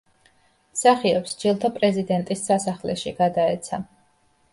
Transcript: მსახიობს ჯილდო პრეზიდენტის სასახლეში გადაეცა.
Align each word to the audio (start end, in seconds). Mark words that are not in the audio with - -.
მსახიობს 0.77 1.35
ჯილდო 1.43 1.69
პრეზიდენტის 1.75 2.41
სასახლეში 2.47 3.13
გადაეცა. 3.21 3.81